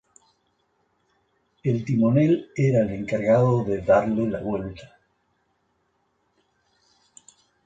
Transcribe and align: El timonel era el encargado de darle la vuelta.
El 1.61 1.85
timonel 1.85 2.49
era 2.55 2.79
el 2.81 2.89
encargado 2.91 3.63
de 3.65 3.81
darle 3.83 4.27
la 4.29 4.39
vuelta. 4.39 4.97